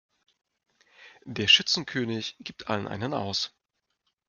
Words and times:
Der 1.25 1.47
Schützenkönig 1.47 2.35
gibt 2.39 2.69
allen 2.71 2.87
einen 2.87 3.13
aus. 3.13 3.53